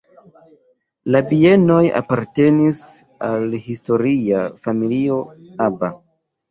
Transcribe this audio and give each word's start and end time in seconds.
La 1.15 1.21
bienoj 1.31 1.83
apartenis 2.01 2.81
al 3.29 3.47
historia 3.69 4.43
familio 4.67 5.23
"Aba". 5.71 5.97